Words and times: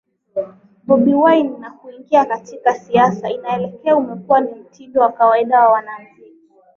Bobi 0.85 1.13
Wine 1.15 1.57
na 1.57 1.71
kuingia 1.71 2.25
katika 2.25 2.73
siasa 2.73 3.29
Inaelekea 3.29 3.95
umekuwa 3.95 4.41
ni 4.41 4.51
mtindo 4.51 5.01
wa 5.01 5.11
kawaida 5.11 5.57
kwa 5.57 5.69
wanamuziki 5.69 6.39